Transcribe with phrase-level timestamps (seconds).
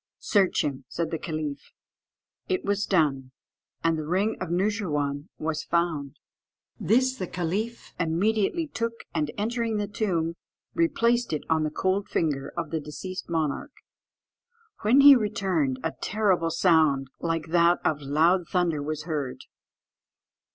[0.17, 1.73] "Search him," said the caliph.
[2.49, 3.33] It was done,
[3.83, 6.17] and the ring of Noosheerwân was found.
[6.79, 10.37] This the caliph immediately took, and, entering the tomb,
[10.73, 13.73] replaced it on the cold finger of the deceased monarch.
[14.81, 19.41] When he returned, a terrible sound like that of loud thunder was heard.